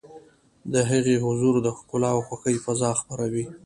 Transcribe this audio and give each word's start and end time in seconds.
د 0.73 0.75
هغې 0.89 1.15
حضور 1.25 1.55
د 1.65 1.67
ښکلا 1.77 2.09
او 2.15 2.21
خوښۍ 2.27 2.55
فضا 2.65 2.89
خپروي. 2.99 3.45